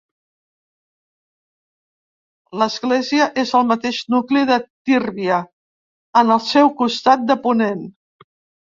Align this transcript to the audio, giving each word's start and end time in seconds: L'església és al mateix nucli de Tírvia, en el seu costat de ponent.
L'església 2.61 3.29
és 3.43 3.53
al 3.61 3.69
mateix 3.73 4.01
nucli 4.17 4.45
de 4.53 4.59
Tírvia, 4.65 5.41
en 6.25 6.39
el 6.39 6.45
seu 6.51 6.75
costat 6.83 7.31
de 7.33 7.41
ponent. 7.47 7.89